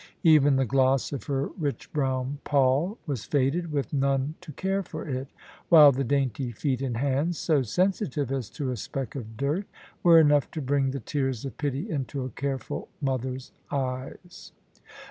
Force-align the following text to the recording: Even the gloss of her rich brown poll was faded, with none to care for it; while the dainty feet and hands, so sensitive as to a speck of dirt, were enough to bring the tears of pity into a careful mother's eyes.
Even 0.23 0.55
the 0.55 0.65
gloss 0.65 1.13
of 1.13 1.25
her 1.25 1.49
rich 1.59 1.93
brown 1.93 2.39
poll 2.43 2.97
was 3.05 3.23
faded, 3.25 3.71
with 3.71 3.93
none 3.93 4.33
to 4.41 4.51
care 4.53 4.81
for 4.81 5.07
it; 5.07 5.27
while 5.69 5.91
the 5.91 6.03
dainty 6.03 6.51
feet 6.51 6.81
and 6.81 6.97
hands, 6.97 7.37
so 7.37 7.61
sensitive 7.61 8.31
as 8.31 8.49
to 8.49 8.71
a 8.71 8.75
speck 8.77 9.13
of 9.13 9.37
dirt, 9.37 9.67
were 10.01 10.19
enough 10.19 10.49
to 10.49 10.59
bring 10.59 10.89
the 10.89 10.99
tears 10.99 11.45
of 11.45 11.55
pity 11.59 11.87
into 11.87 12.23
a 12.23 12.31
careful 12.31 12.87
mother's 12.99 13.51
eyes. 13.69 14.53